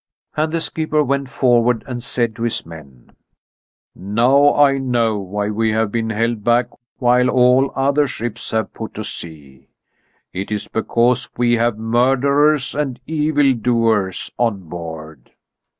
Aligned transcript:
And 0.35 0.51
the 0.51 0.61
skipper 0.61 1.03
went 1.03 1.29
forward 1.29 1.83
and 1.85 2.01
said 2.01 2.35
to 2.35 2.41
his 2.41 2.65
men: 2.65 3.11
"Now 3.93 4.55
I 4.55 4.79
know 4.79 5.19
why 5.19 5.51
we 5.51 5.73
have 5.73 5.91
been 5.91 6.09
held 6.09 6.43
back 6.43 6.69
while 6.97 7.29
all 7.29 7.71
other 7.75 8.07
ships 8.07 8.49
have 8.49 8.73
put 8.73 8.95
to 8.95 9.03
sea. 9.03 9.69
It 10.33 10.51
is 10.51 10.67
because 10.67 11.29
we 11.37 11.53
have 11.57 11.77
murderers 11.77 12.73
and 12.73 12.99
evildoers 13.05 14.31
on 14.39 14.61
board." 14.69 15.33